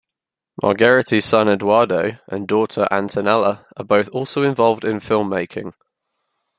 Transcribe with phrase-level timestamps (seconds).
[0.63, 5.75] Margheriti's son Edoardo and daughter Antonella are both also involved in filmmaking.